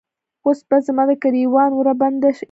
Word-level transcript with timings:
اوس 0.45 0.59
به 0.69 0.77
زما 0.85 1.03
د 1.09 1.11
ګریوان 1.23 1.71
وره 1.75 1.93
باندې 2.01 2.29
هم 2.35 2.39